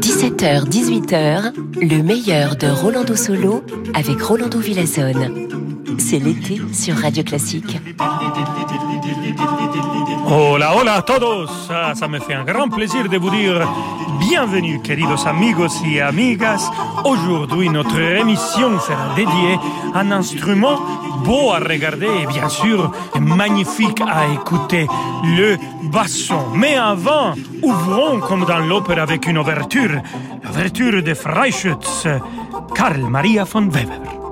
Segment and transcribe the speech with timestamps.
[0.00, 1.52] 17h, 18h,
[1.82, 5.65] le meilleur de Rolando Solo avec Rolando Villazone.
[6.08, 7.80] C'est l'été sur Radio Classique.
[10.24, 11.50] Hola, hola a todos.
[11.68, 13.68] Ah, ça me fait un grand plaisir de vous dire
[14.20, 16.70] bienvenue, queridos amigos y amigas.
[17.04, 19.58] Aujourd'hui, notre émission sera dédiée
[19.94, 20.78] à un instrument
[21.24, 24.86] beau à regarder et bien sûr magnifique à écouter,
[25.24, 25.56] le
[25.90, 26.52] basson.
[26.54, 27.34] Mais avant,
[27.64, 30.00] ouvrons comme dans l'opéra avec une ouverture,
[30.44, 32.06] l'ouverture de Freischütz,
[32.76, 34.25] Karl Maria von Weber.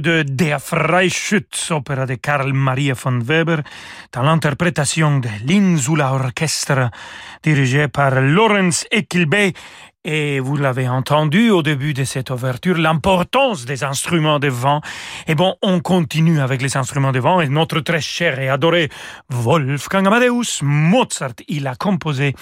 [0.00, 3.62] De Der Freischütz, opéra de Karl Maria von Weber,
[4.12, 6.90] dans l'interprétation de l'Insula Orchestra,
[7.42, 9.52] dirigé par Lorenz Eckilbe
[10.04, 14.80] et vous l'avez entendu au début de cette ouverture, l'importance des instruments de vent.
[15.26, 18.88] Et bon, on continue avec les instruments de vent et notre très cher et adoré
[19.28, 22.34] Wolfgang Amadeus Mozart, il a composé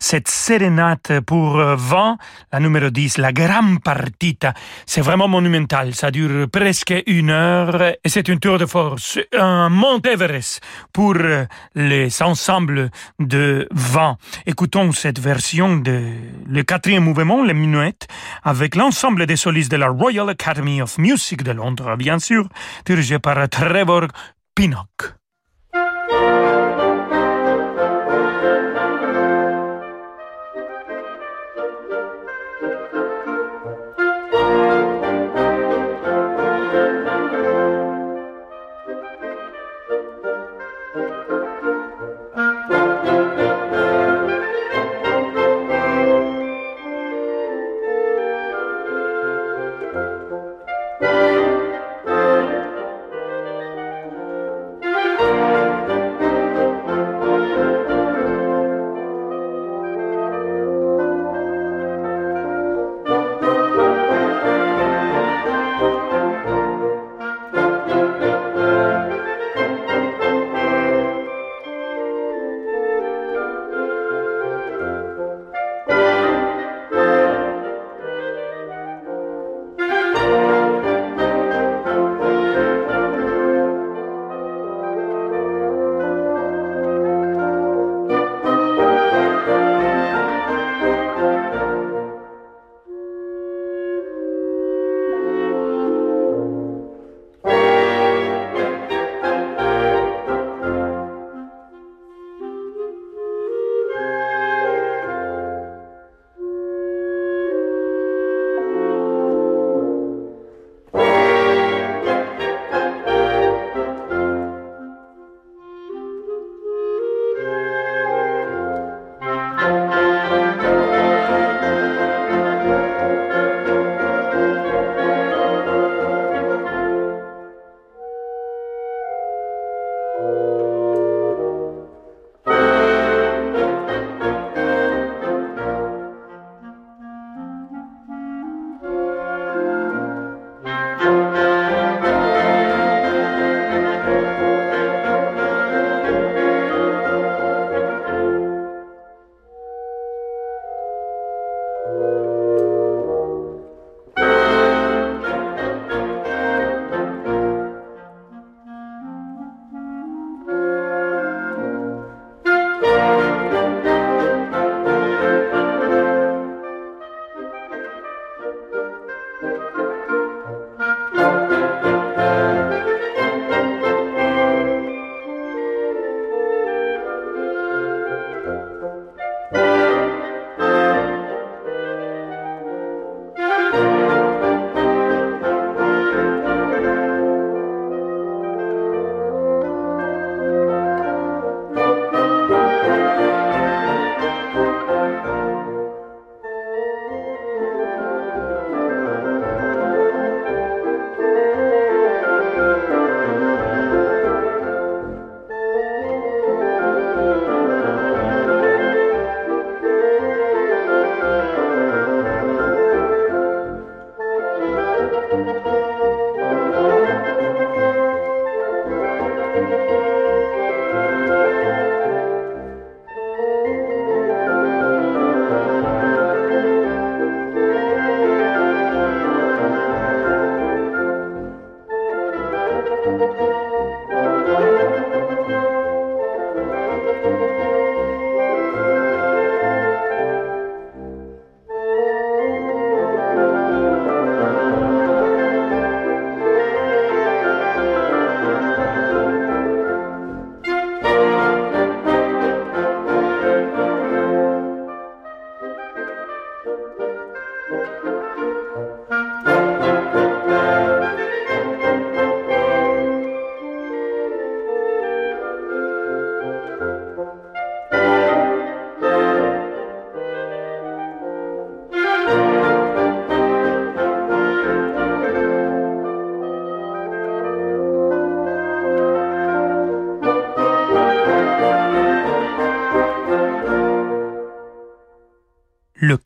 [0.00, 2.16] cette sérénate pour vent,
[2.52, 4.54] la numéro 10, la Gran Partita.
[4.86, 9.68] C'est vraiment monumental, ça dure presque une heure et c'est une tour de force, un
[9.68, 10.60] Mont Everest
[10.92, 11.14] pour
[11.74, 14.16] les ensembles de vent.
[14.46, 16.02] Écoutons cette version de
[16.48, 18.08] le quatrième mouvement, les minuettes,
[18.42, 22.48] avec l'ensemble des solistes de la Royal Academy of Music de Londres, bien sûr,
[22.86, 24.08] dirigé par Trevor
[24.54, 25.21] Pinnock.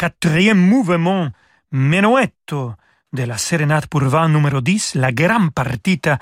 [0.06, 1.30] Quatrième mouvement
[1.72, 2.74] menuetto
[3.12, 6.18] de la sérénade pour vin numéro 10, la grande partita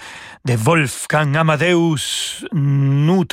[0.46, 3.24] de Wolfgang Amadeus Nous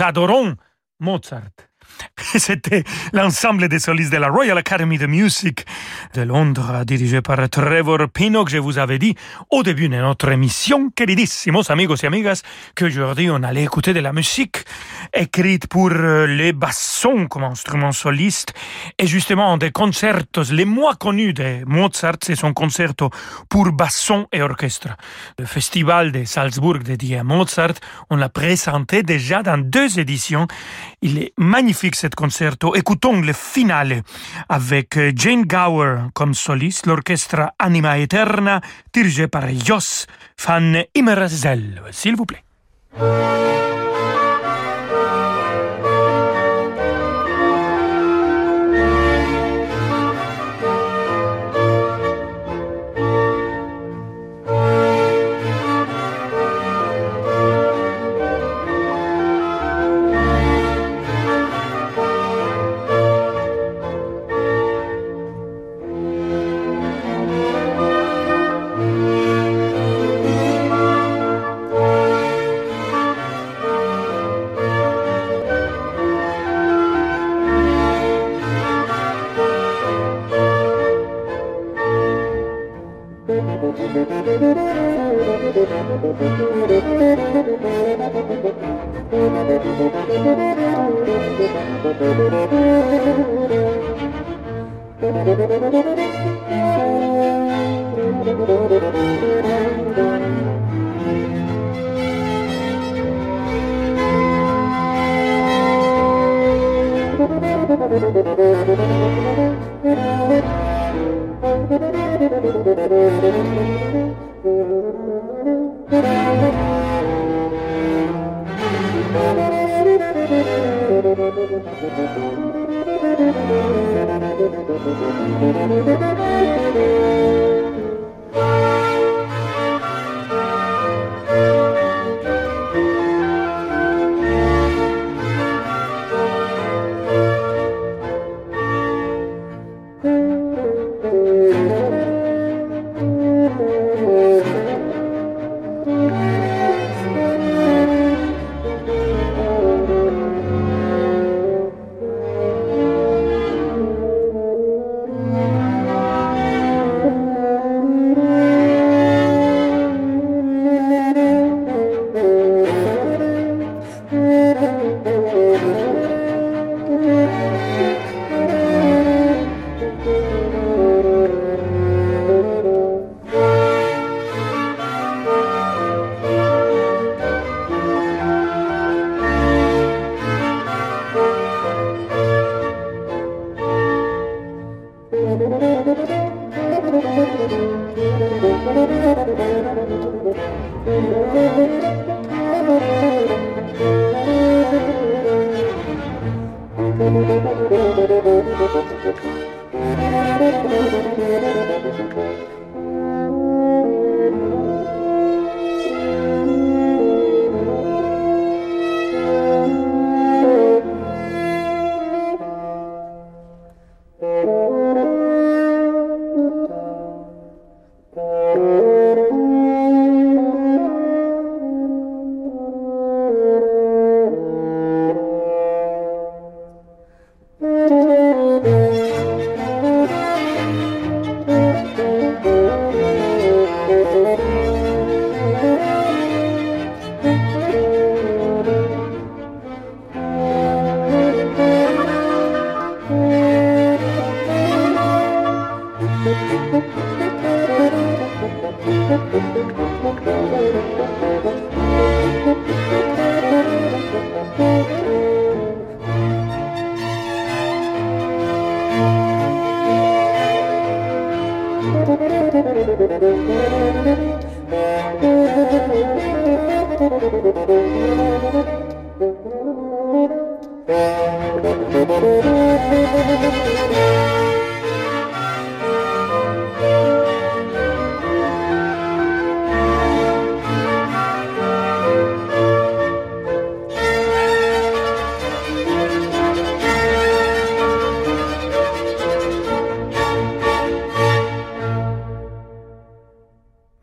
[0.99, 1.70] Mozart.
[2.17, 5.65] C'était l'ensemble des solistes de la Royal Academy of Music
[6.13, 8.49] de Londres, dirigé par Trevor Pinnock.
[8.49, 9.15] Je vous avais dit
[9.49, 12.41] au début de notre émission, queridissimos amigos et amigas,
[12.75, 14.57] qu'aujourd'hui on allait écouter de la musique
[15.13, 18.53] écrite pour euh, les bassons comme instrument soliste.
[18.97, 23.09] Et justement, des concertos les moins connus de Mozart, c'est son concerto
[23.49, 24.89] pour basson et orchestre.
[25.39, 27.73] Le festival de Salzbourg dédié à Mozart,
[28.09, 30.47] on l'a présenté déjà dans deux éditions.
[31.01, 32.75] Il est magnifique cet concerto.
[32.75, 34.03] Écoutons le finale
[34.49, 38.61] avec euh, Jane Gower comme soliste, l'orchestre Anima Eterna,
[38.93, 40.05] dirigé par Jos
[40.45, 41.81] van Immersel.
[41.91, 42.43] S'il vous plaît.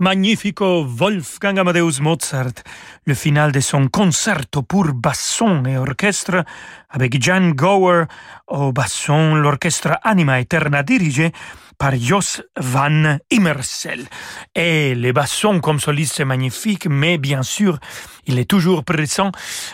[0.09, 2.65] Magnifico Wolfgang Amadeus Mozart,
[3.05, 6.47] le final de son concerto pour basson et orchestre
[6.89, 8.05] avec Jan Gower
[8.47, 11.31] au basson, l'orchestre Anima Eterna dirigé
[11.77, 14.07] par Jos van Immersel.
[14.55, 17.79] Et le basson comme soliste c'est magnifique, mais bien sûr,
[18.29, 19.33] il est toujours présent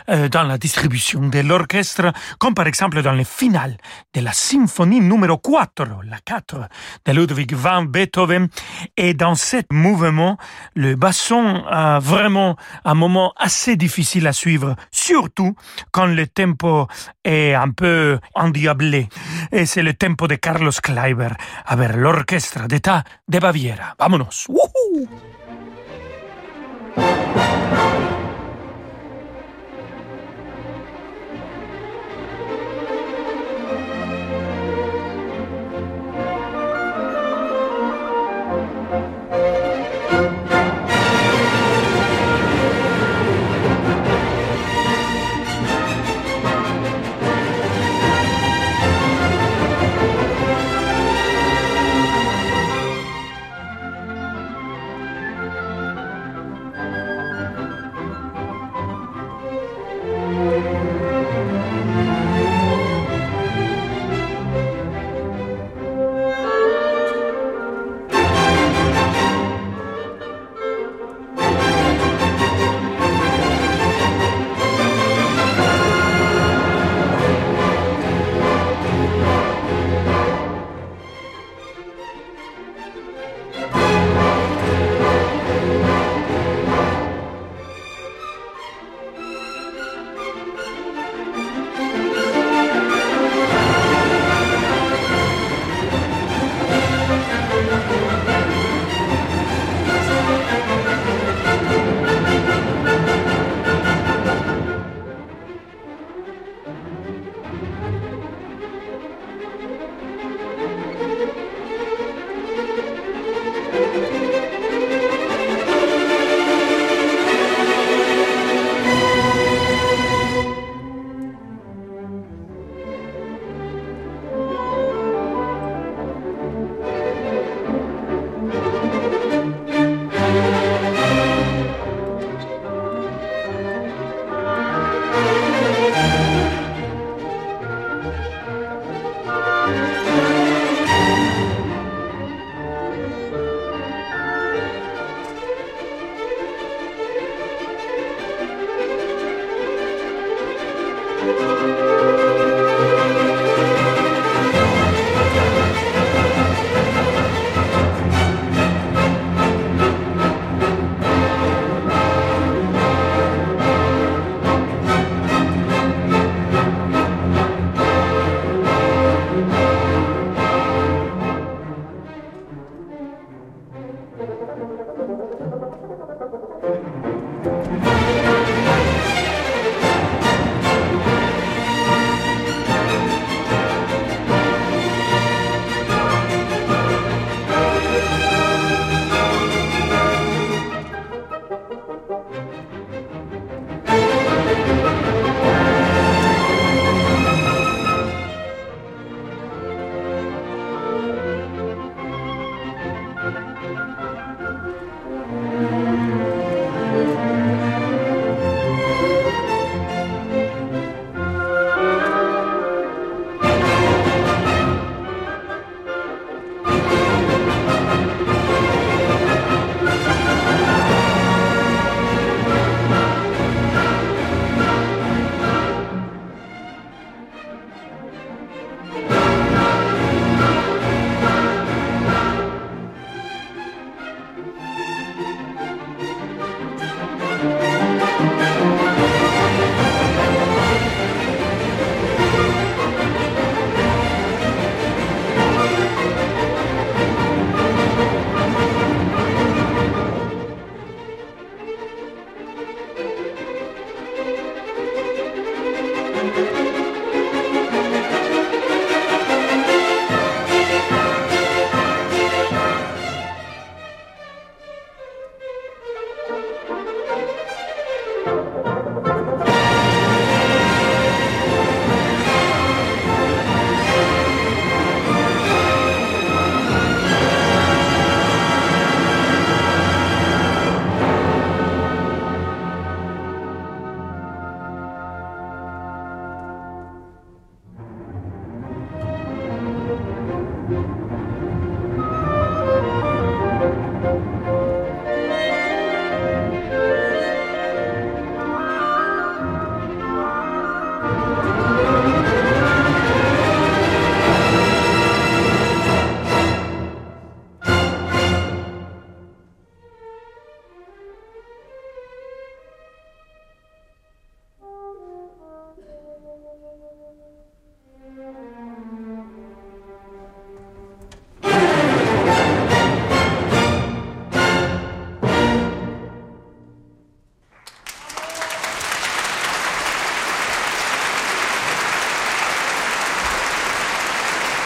[0.09, 3.77] euh, dans la distribution de l'orchestre, comme par exemple dans le final
[4.15, 6.69] de la symphonie numéro 4, la 4
[7.05, 8.49] de Ludwig van Beethoven.
[8.97, 10.39] Et dans ce mouvement,
[10.75, 15.55] le basson a vraiment un moment assez difficile à suivre, surtout
[15.91, 16.87] quand le tempo
[17.25, 19.09] est un peu endiablé.
[19.53, 21.31] Et c'est le tempo de Carlos Kleiber
[21.67, 23.95] avec l'orchestre d'État de Baviera.
[23.99, 24.47] Vámonos!
[24.49, 25.09] Woohoo!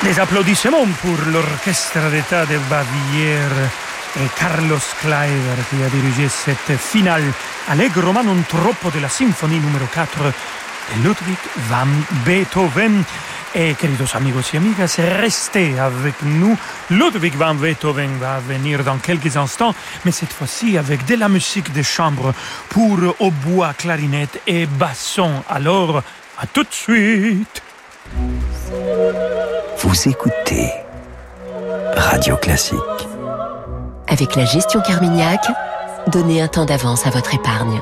[0.03, 3.51] Des applaudissements pour l'orchestre d'État de Bavière
[4.17, 7.25] et Carlos Kleiber qui a dirigé cette finale
[7.69, 11.89] allegro ma non troppo de la symphonie numéro 4 de Ludwig van
[12.25, 13.05] Beethoven.
[13.55, 16.57] Et queridos amigos y amigas, restez avec nous.
[16.91, 21.73] Ludwig van Beethoven va venir dans quelques instants, mais cette fois-ci avec de la musique
[21.73, 22.33] de chambre
[22.69, 25.43] pour hautbois, clarinette et basson.
[25.49, 26.03] Alors,
[26.39, 27.63] à tout de suite.
[29.81, 30.73] Vous écoutez
[31.95, 32.79] Radio Classique.
[34.09, 35.47] Avec la gestion Carmignac,
[36.09, 37.81] donnez un temps d'avance à votre épargne.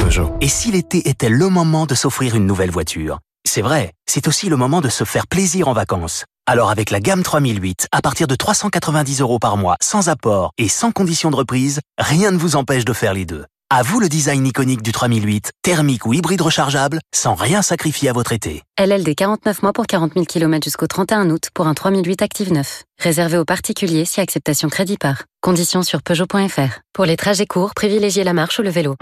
[0.00, 0.34] Peugeot.
[0.40, 3.18] Et si l'été était le moment de s'offrir une nouvelle voiture?
[3.46, 6.24] C'est vrai, c'est aussi le moment de se faire plaisir en vacances.
[6.46, 10.68] Alors avec la gamme 3008, à partir de 390 euros par mois, sans apport et
[10.68, 13.44] sans condition de reprise, rien ne vous empêche de faire les deux.
[13.70, 18.14] À vous le design iconique du 3008, thermique ou hybride rechargeable, sans rien sacrifier à
[18.14, 18.62] votre été.
[18.80, 22.84] LLD 49 mois pour 40 000 km jusqu'au 31 août pour un 3008 Active 9.
[22.98, 25.24] Réservé aux particuliers si acceptation crédit par.
[25.42, 26.80] Conditions sur Peugeot.fr.
[26.94, 28.96] Pour les trajets courts, privilégiez la marche ou le vélo.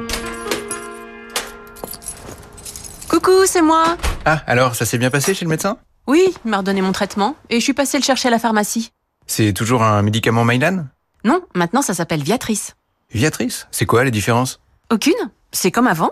[3.09, 5.79] Coucou, c'est moi Ah, alors ça s'est bien passé chez le médecin?
[6.09, 8.91] Oui, il m'a redonné mon traitement et je suis passée le chercher à la pharmacie.
[9.29, 10.87] C'est toujours un médicament Mylan?
[11.23, 12.75] Non, maintenant ça s'appelle Viatrice.
[13.17, 14.61] Viatrice C'est quoi les différences?
[14.93, 15.15] Aucune
[15.51, 16.11] C'est comme avant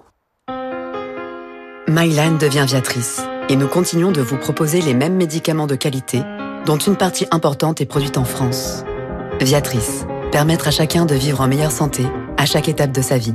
[1.86, 6.22] Mylan devient Viatrice et nous continuons de vous proposer les mêmes médicaments de qualité
[6.64, 8.84] dont une partie importante est produite en France.
[9.38, 12.06] Viatrice, permettre à chacun de vivre en meilleure santé
[12.38, 13.34] à chaque étape de sa vie.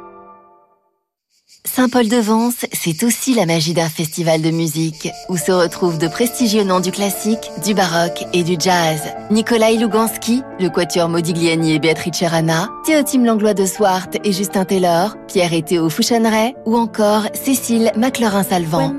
[1.65, 6.79] Saint-Paul-de-Vence, c'est aussi la magie d'un festival de musique où se retrouvent de prestigieux noms
[6.79, 9.01] du classique, du baroque et du jazz.
[9.29, 15.15] Nikolai Luganski, le quatuor Modigliani et Beatrice Rana, Théotime Langlois de Swart et Justin Taylor,
[15.27, 18.93] Pierre et Théo Fouchonneret ou encore Cécile McLaurin-Salvant.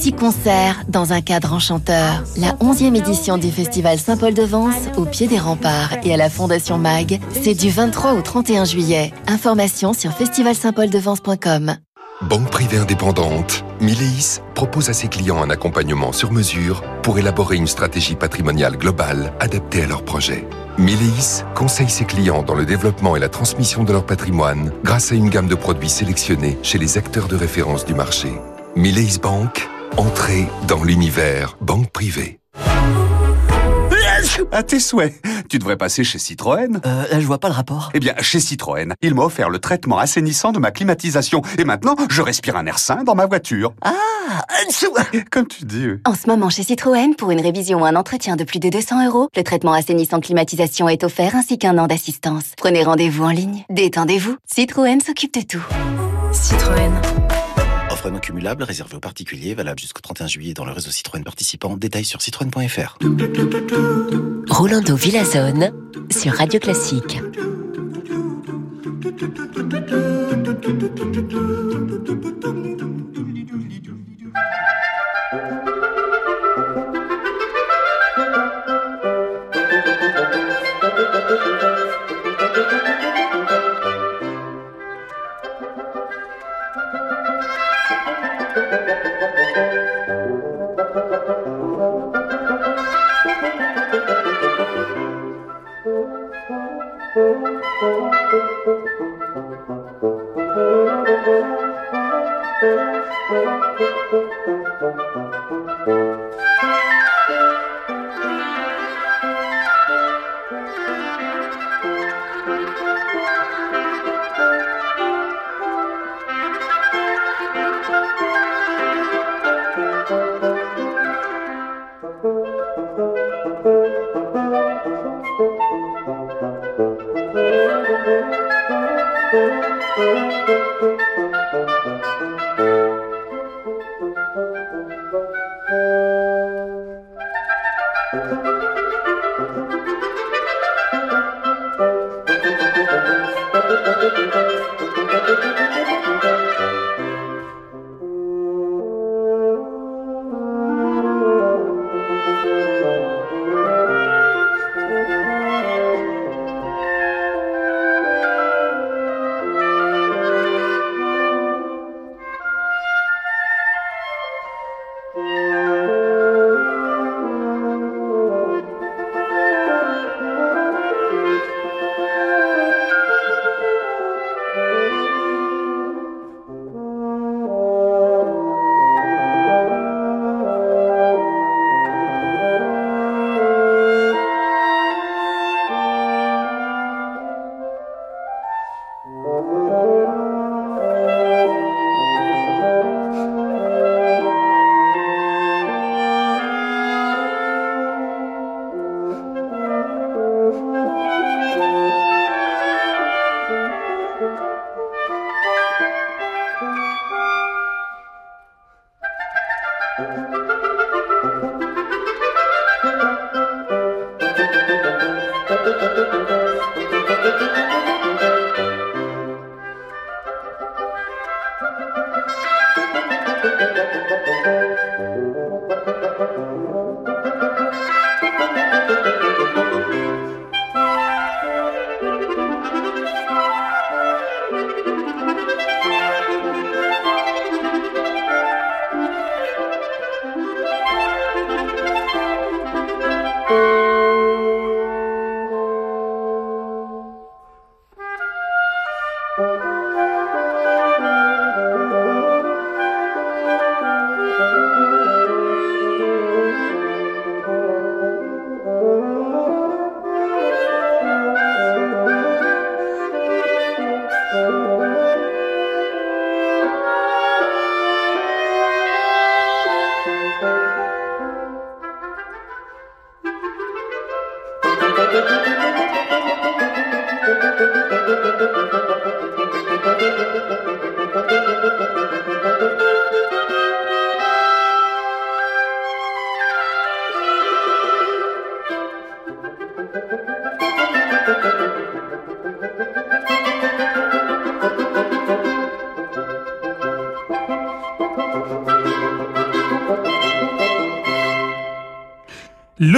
[0.00, 2.24] Six concerts dans un cadre enchanteur.
[2.38, 7.20] La 11e édition du festival Saint-Paul-de-Vence au pied des remparts et à la Fondation MAG,
[7.42, 9.12] c'est du 23 au 31 juillet.
[9.26, 11.76] Informations sur festivalsaintpauldevence.com.
[12.22, 17.66] Banque privée indépendante, Mileis propose à ses clients un accompagnement sur mesure pour élaborer une
[17.66, 20.48] stratégie patrimoniale globale adaptée à leurs projets.
[20.78, 25.14] Mileis conseille ses clients dans le développement et la transmission de leur patrimoine grâce à
[25.14, 28.32] une gamme de produits sélectionnés chez les acteurs de référence du marché.
[28.76, 32.40] Mileis Bank, entrée dans l'univers banque privée.
[34.52, 35.14] À tes souhaits.
[35.48, 36.80] Tu devrais passer chez Citroën.
[36.84, 37.90] Euh, là, je vois pas le rapport.
[37.94, 41.42] Eh bien, chez Citroën, il m'a offert le traitement assainissant de ma climatisation.
[41.58, 43.72] Et maintenant, je respire un air sain dans ma voiture.
[43.82, 43.92] Ah
[45.30, 45.86] Comme tu dis.
[46.04, 49.06] En ce moment, chez Citroën, pour une révision ou un entretien de plus de 200
[49.06, 52.52] euros, le traitement assainissant climatisation est offert ainsi qu'un an d'assistance.
[52.56, 53.64] Prenez rendez-vous en ligne.
[53.70, 54.36] Détendez-vous.
[54.46, 55.64] Citroën s'occupe de tout.
[56.32, 57.15] Citroën.
[58.06, 61.76] Offre non cumulable réservée aux particuliers, valable jusqu'au 31 juillet dans le réseau Citroën participant.
[61.76, 62.98] Détails sur citroën.fr.
[64.48, 65.72] Rolando Villazone
[66.10, 67.18] sur Radio Classique.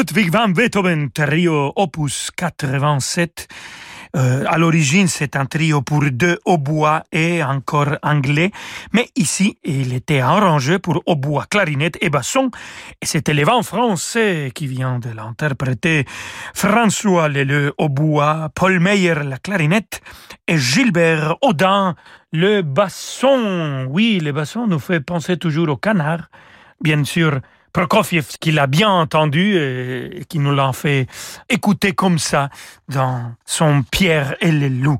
[0.08, 3.46] Ludwig van Beethoven, trio opus 87.
[4.16, 8.50] Euh, à l'origine, c'est un trio pour deux hautbois et encore anglais,
[8.94, 12.50] mais ici, il était arrangé pour hautbois, clarinette et basson,
[13.02, 16.06] et c'était les vents français qui vient de l'interpréter.
[16.54, 20.00] François Leleu hautbois, Paul Meyer la clarinette
[20.46, 21.96] et Gilbert Audin
[22.32, 23.86] le basson.
[23.90, 26.30] Oui, le basson nous fait penser toujours au canard,
[26.80, 27.42] bien sûr.
[27.72, 31.06] Prokofiev qui l'a bien entendu et qui nous l'a fait
[31.48, 32.48] écouter comme ça
[32.88, 34.98] dans son Pierre et les loups.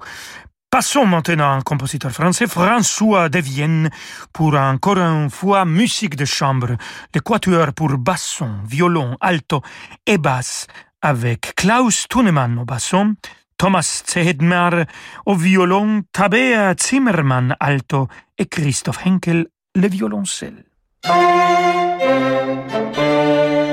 [0.71, 3.89] Passons maintenant à un compositeur français, François de Vienne,
[4.35, 6.77] pour encore une fois musique de chambre,
[7.15, 9.63] le quatuor pour basson, violon, alto
[10.05, 10.67] et basse,
[11.01, 13.15] avec Klaus Thunemann au basson,
[13.57, 14.85] Thomas Zehedmar
[15.25, 20.68] au violon, Tabea Zimmermann alto et Christophe Henkel le violoncelle.
[21.09, 22.03] Thank
[22.99, 23.68] you.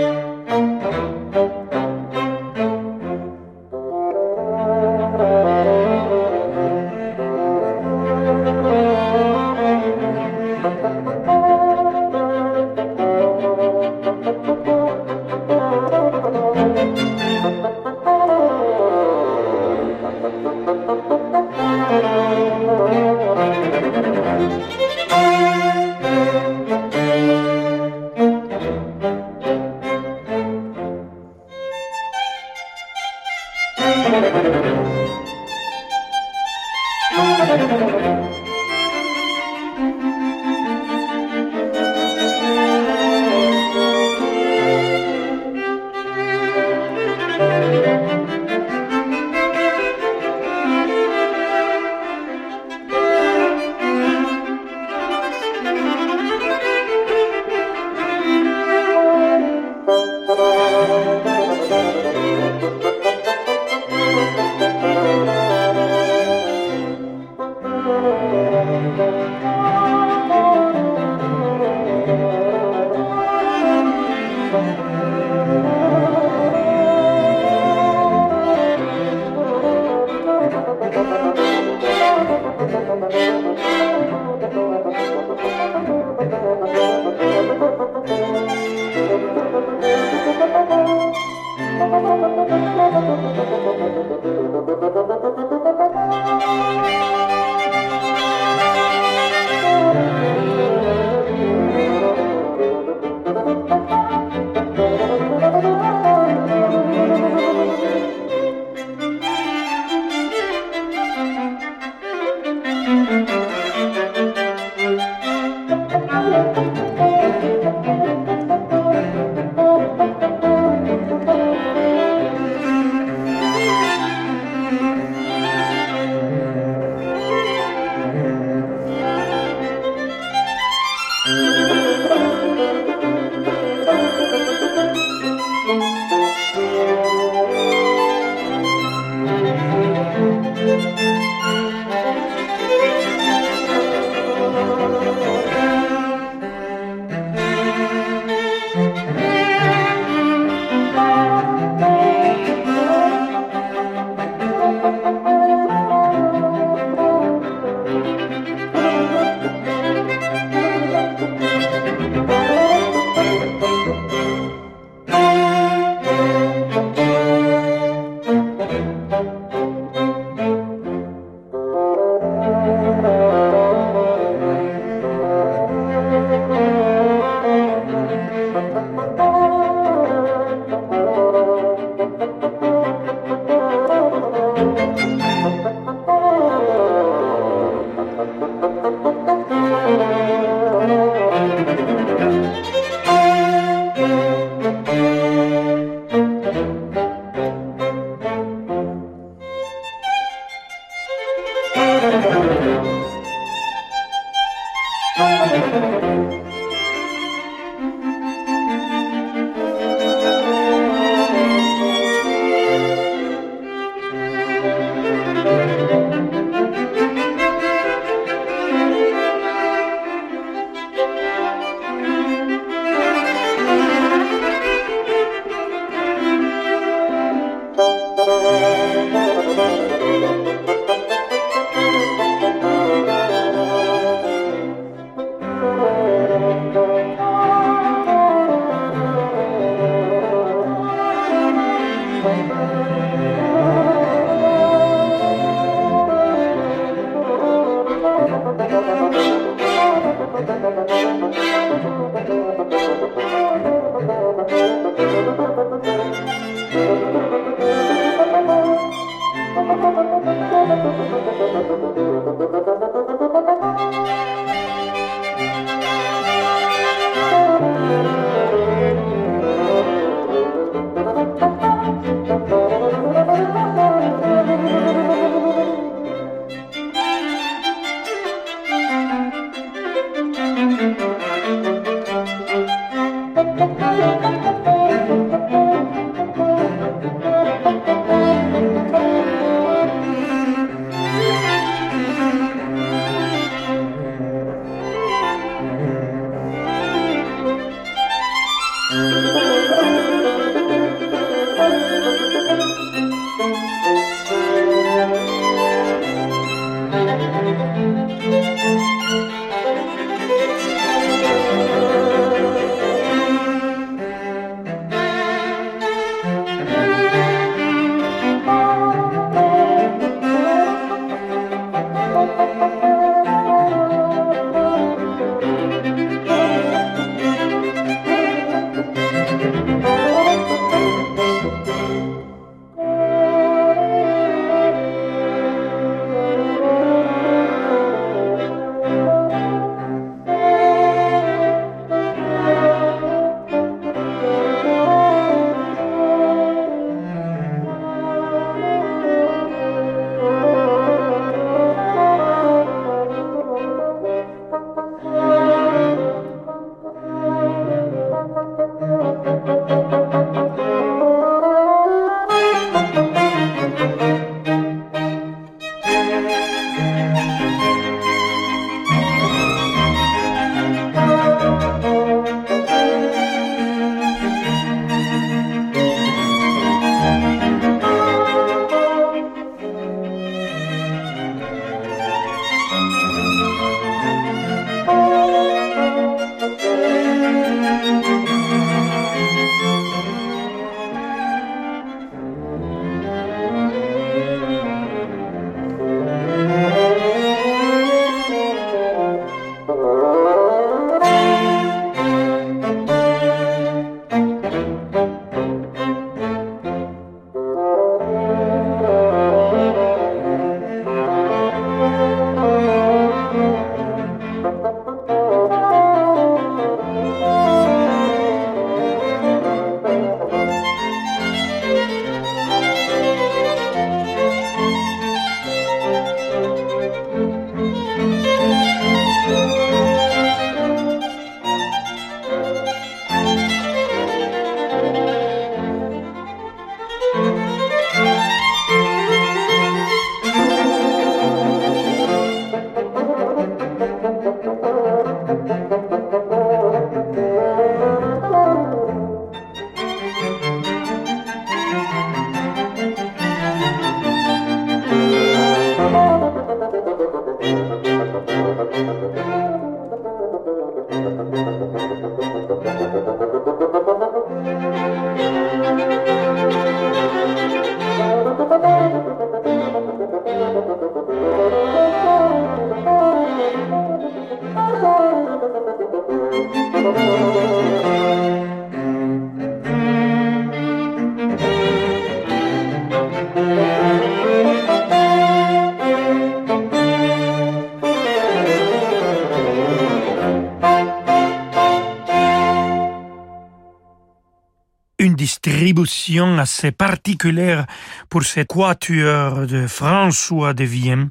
[495.06, 497.68] une distribution assez particulière
[498.10, 501.10] pour ces quatuors de François de Vienne.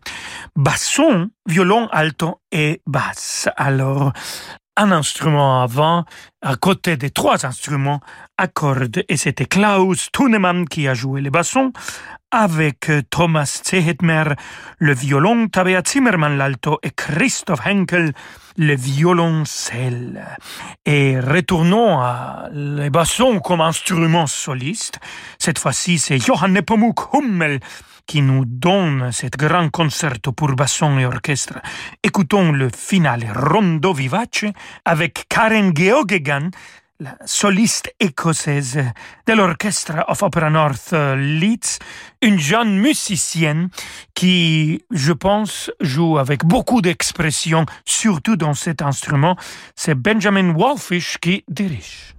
[0.56, 3.48] Basson, violon, alto et basse.
[3.56, 4.12] Alors,
[4.76, 6.04] un instrument avant,
[6.42, 8.00] à côté des trois instruments
[8.36, 9.04] à cordes.
[9.08, 11.72] Et c'était Klaus Thunemann qui a joué les bassons,
[12.34, 14.24] avec Thomas Zehetmer
[14.78, 18.12] le violon, Tabea Zimmermann l'alto et Christoph Henkel
[18.56, 20.36] le violoncelle.
[20.84, 24.98] Et retournons à les bassons comme instrument soliste.
[25.38, 27.60] Cette fois-ci, c'est Johann Nepomuk Hummel
[28.06, 31.60] qui nous donne cet grand concerto pour basson et orchestre.
[32.02, 34.44] Écoutons le finale Rondo Vivace
[34.84, 36.50] avec Karen Geoghegan,
[37.04, 38.82] la soliste écossaise
[39.26, 41.78] de l'orchestre of Opera North Leeds,
[42.22, 43.68] une jeune musicienne
[44.14, 49.36] qui, je pense, joue avec beaucoup d'expression, surtout dans cet instrument.
[49.76, 52.14] C'est Benjamin Walfish qui dirige.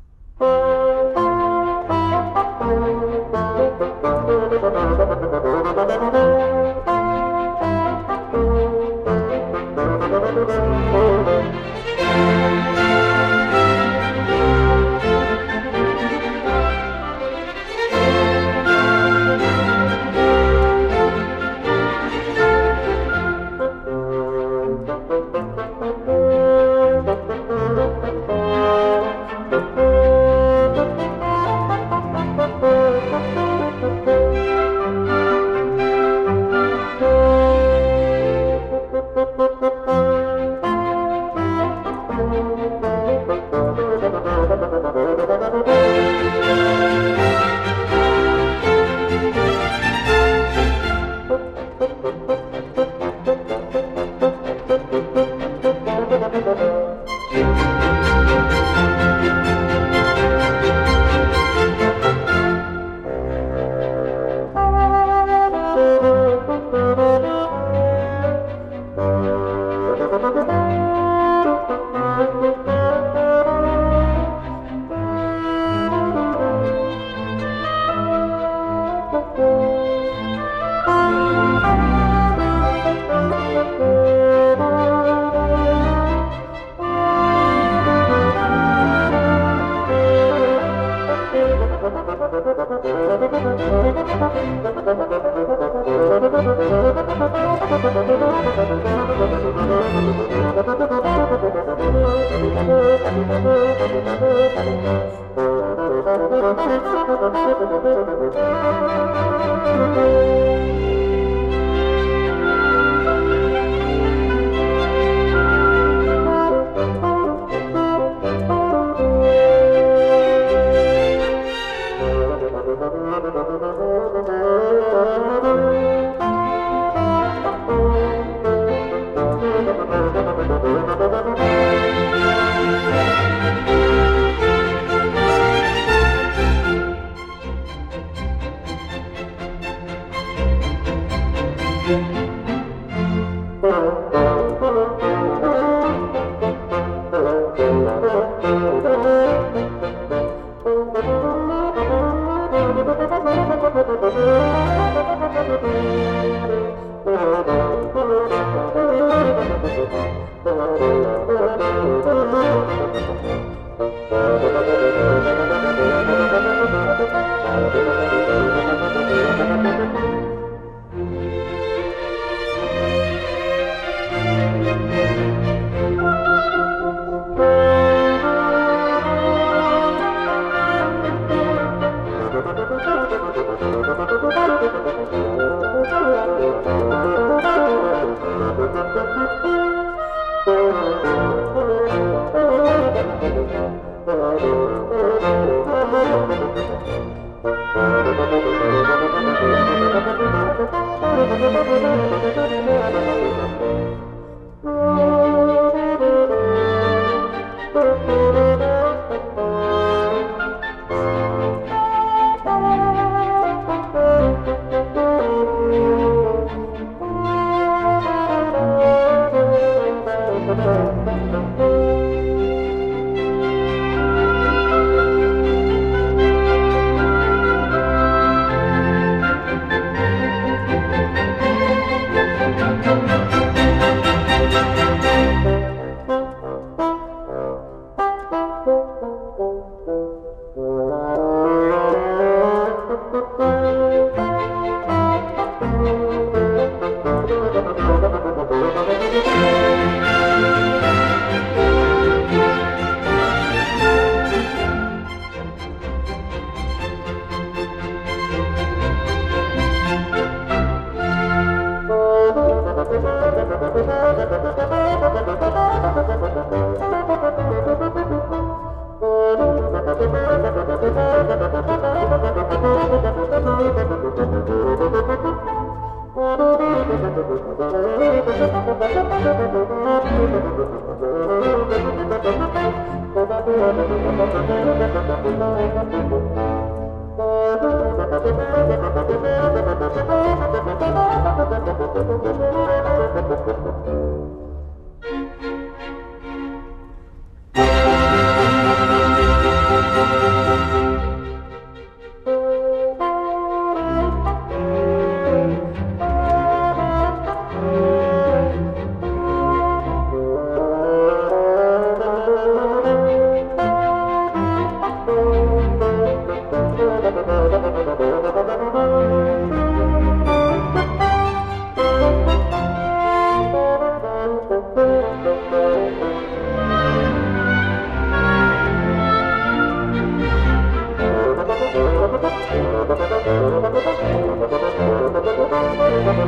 [336.15, 336.21] Je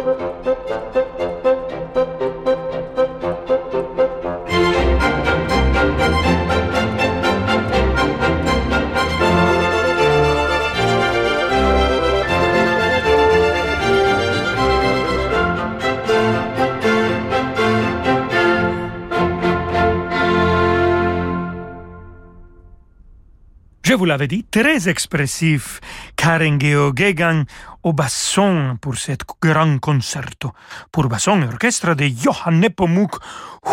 [0.00, 0.53] vous
[24.14, 25.80] l'avais dit, très expressif,
[26.14, 27.42] Karen Geoghegan
[27.82, 30.52] au basson pour cet grand concerto.
[30.92, 33.16] Pour basson et orchestre de Johann Nepomuk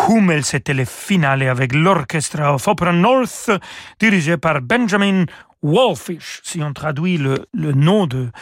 [0.08, 3.52] Hummel, c'était le finale avec l'orchestre of Opera North,
[4.00, 5.26] dirigé par Benjamin
[5.62, 6.40] Wallfish.
[6.42, 8.32] Si on traduit le, le nom de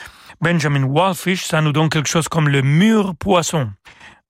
[0.41, 3.73] Benjamin Wallfish, ça nous donne quelque chose comme le mur poisson.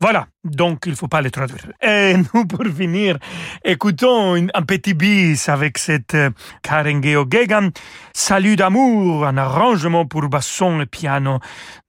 [0.02, 1.72] Voilà, donc il faut pas les traduire.
[1.82, 3.18] Et nous, pour finir,
[3.62, 6.30] écoutons un petit bis avec cette euh,
[6.62, 7.68] Karen Geoghegan,
[8.14, 11.38] Salut d'amour, un arrangement pour basson et piano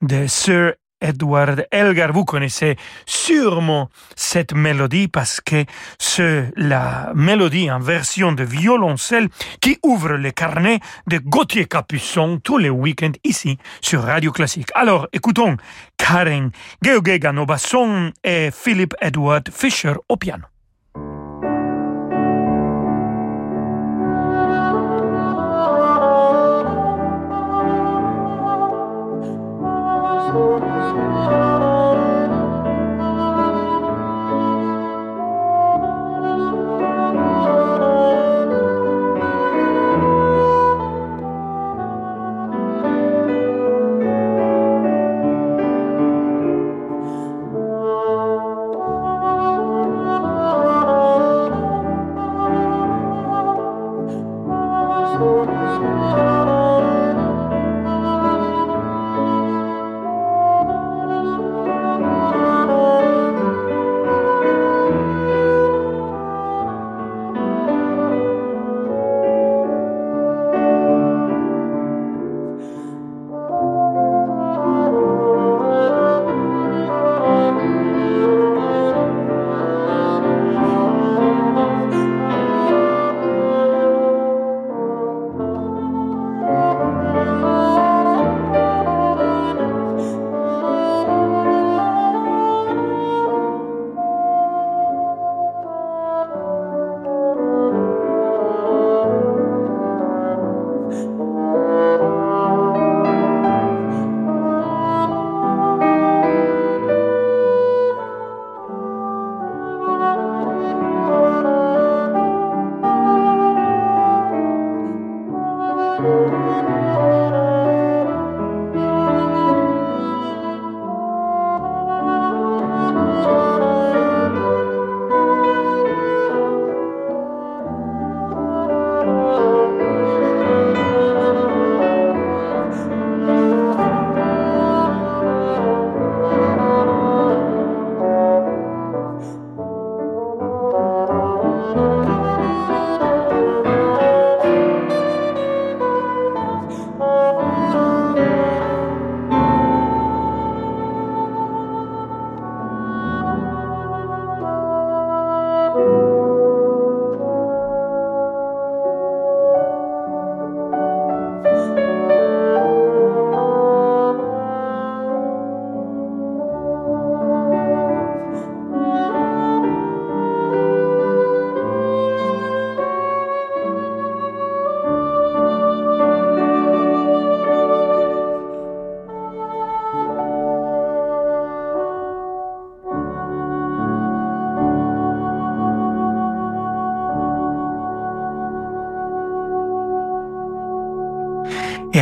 [0.02, 2.12] de Sir Edward Elgar.
[2.12, 5.64] Vous connaissez sûrement cette mélodie parce que
[5.98, 9.28] c'est la mélodie en version de violoncelle
[9.60, 14.68] qui ouvre les carnets de Gauthier Capuçon tous les week-ends ici sur Radio Classique.
[14.74, 15.56] Alors écoutons
[15.98, 16.50] Karen
[16.82, 20.51] Geoghegan au basson et Philip Edward Fisher au piano.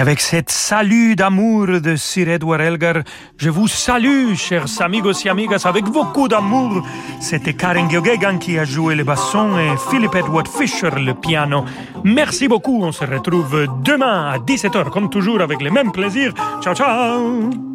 [0.01, 3.03] Avec cette salut d'amour de Sir Edward Elgar,
[3.37, 6.83] je vous salue, chers amigos et amigas, avec beaucoup d'amour.
[7.21, 11.65] C'était Karen Geoghegan qui a joué le basson et Philip Edward Fisher le piano.
[12.03, 16.33] Merci beaucoup, on se retrouve demain à 17h, comme toujours, avec le même plaisir.
[16.63, 17.70] Ciao, ciao